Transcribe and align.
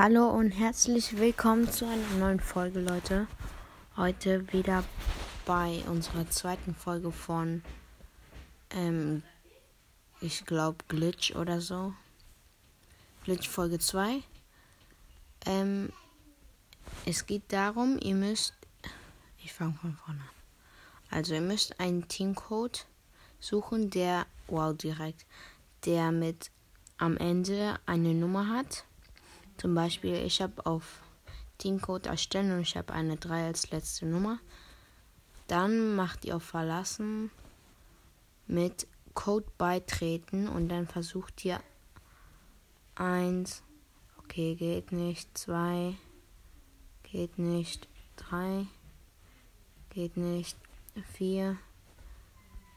Hallo 0.00 0.30
und 0.30 0.52
herzlich 0.52 1.18
willkommen 1.18 1.68
zu 1.72 1.84
einer 1.84 2.08
neuen 2.20 2.38
Folge, 2.38 2.78
Leute. 2.78 3.26
Heute 3.96 4.52
wieder 4.52 4.84
bei 5.44 5.82
unserer 5.88 6.30
zweiten 6.30 6.72
Folge 6.72 7.10
von, 7.10 7.64
ähm, 8.70 9.24
ich 10.20 10.46
glaube, 10.46 10.84
Glitch 10.86 11.34
oder 11.34 11.60
so. 11.60 11.94
Glitch 13.24 13.48
Folge 13.48 13.80
2. 13.80 14.22
Ähm, 15.46 15.92
es 17.04 17.26
geht 17.26 17.52
darum, 17.52 17.98
ihr 18.00 18.14
müsst, 18.14 18.54
ich 19.42 19.52
fange 19.52 19.74
von 19.80 19.96
vorne 19.96 20.20
an. 20.20 21.18
Also, 21.18 21.34
ihr 21.34 21.40
müsst 21.40 21.80
einen 21.80 22.06
Teamcode 22.06 22.86
suchen, 23.40 23.90
der, 23.90 24.26
wow, 24.46 24.76
direkt, 24.76 25.26
der 25.86 26.12
mit 26.12 26.52
am 26.98 27.16
Ende 27.16 27.80
eine 27.84 28.14
Nummer 28.14 28.48
hat 28.48 28.84
zum 29.58 29.74
Beispiel, 29.74 30.14
ich 30.14 30.40
habe 30.40 30.64
auf 30.64 31.02
Teamcode 31.58 32.06
erstellen 32.06 32.52
und 32.52 32.60
ich 32.60 32.76
habe 32.76 32.92
eine 32.92 33.16
3 33.16 33.46
als 33.46 33.70
letzte 33.70 34.06
Nummer. 34.06 34.38
Dann 35.48 35.96
macht 35.96 36.24
ihr 36.24 36.36
auf 36.36 36.44
Verlassen 36.44 37.30
mit 38.46 38.86
Code 39.14 39.50
beitreten 39.58 40.48
und 40.48 40.68
dann 40.68 40.86
versucht 40.86 41.44
ihr 41.44 41.60
1, 42.94 43.62
okay, 44.18 44.54
geht 44.54 44.92
nicht, 44.92 45.36
2, 45.36 45.96
geht 47.02 47.38
nicht, 47.38 47.88
3, 48.16 48.66
geht 49.90 50.16
nicht, 50.16 50.56
4, 51.14 51.56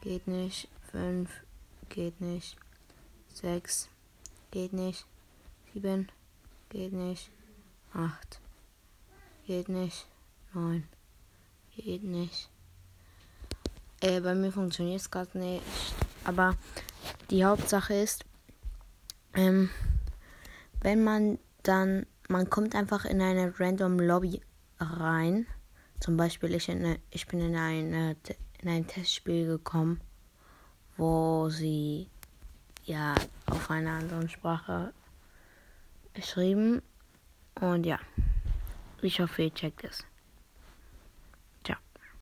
geht 0.02 0.28
nicht, 0.28 0.68
5, 0.92 1.30
geht 1.90 2.22
nicht, 2.22 2.58
6, 3.34 3.90
geht 4.50 4.74
nicht, 4.74 5.06
7, 5.74 6.10
Geht 6.72 6.94
nicht. 6.94 7.30
Acht. 7.94 8.40
Geht 9.46 9.68
nicht. 9.68 10.08
Neun. 10.54 10.88
Geht 11.76 12.04
nicht. 12.04 12.50
Äh, 14.00 14.22
bei 14.22 14.34
mir 14.36 14.54
funktioniert 14.54 15.02
es 15.02 15.12
gerade 15.12 15.38
nicht. 15.38 15.62
Aber 16.24 16.56
die 17.30 17.44
Hauptsache 17.44 17.94
ist, 17.96 18.24
ähm, 19.34 19.70
wenn 20.80 21.04
man 21.04 21.40
dann, 21.64 22.06
man 22.30 22.50
kommt 22.50 22.74
einfach 22.74 23.04
in 23.04 23.22
eine 23.22 23.54
random 23.60 24.00
Lobby 24.00 24.42
rein. 24.80 25.48
Zum 26.00 26.16
Beispiel, 26.16 26.56
ich, 26.56 26.70
in, 26.70 26.98
ich 27.10 27.28
bin 27.28 27.42
in, 27.42 27.56
eine, 27.58 28.16
in 28.62 28.70
ein 28.70 28.88
Testspiel 28.88 29.46
gekommen, 29.46 30.00
wo 30.96 31.50
sie 31.50 32.08
ja 32.86 33.14
auf 33.48 33.70
einer 33.70 33.92
anderen 33.92 34.30
Sprache 34.30 34.94
geschrieben. 36.14 36.82
Und 37.60 37.86
ja, 37.86 38.00
ich 39.02 39.20
hoffe, 39.20 39.44
ihr 39.44 39.54
checkt 39.54 39.84
es. 39.84 40.06